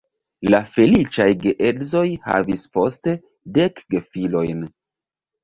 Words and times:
La 0.51 0.59
feliĉaj 0.77 1.27
geedzoj 1.43 2.01
havis 2.23 2.65
poste 2.79 3.15
dek 3.59 3.85
gefilojn. 3.97 4.67